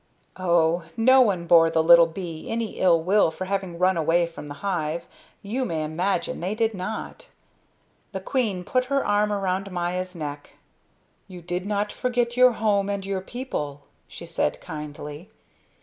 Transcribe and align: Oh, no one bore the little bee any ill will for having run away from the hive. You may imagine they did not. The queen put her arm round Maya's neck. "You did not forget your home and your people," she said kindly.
Oh, 0.39 0.85
no 0.97 1.21
one 1.21 1.45
bore 1.45 1.69
the 1.69 1.83
little 1.83 2.07
bee 2.07 2.49
any 2.49 2.79
ill 2.79 3.03
will 3.03 3.29
for 3.29 3.45
having 3.45 3.77
run 3.77 3.97
away 3.97 4.25
from 4.25 4.47
the 4.47 4.55
hive. 4.65 5.05
You 5.43 5.63
may 5.63 5.83
imagine 5.83 6.39
they 6.39 6.55
did 6.55 6.73
not. 6.73 7.27
The 8.11 8.19
queen 8.19 8.63
put 8.63 8.85
her 8.85 9.05
arm 9.05 9.31
round 9.31 9.71
Maya's 9.71 10.15
neck. 10.15 10.55
"You 11.27 11.43
did 11.43 11.67
not 11.67 11.91
forget 11.91 12.35
your 12.35 12.53
home 12.53 12.89
and 12.89 13.05
your 13.05 13.21
people," 13.21 13.83
she 14.07 14.25
said 14.25 14.59
kindly. 14.59 15.29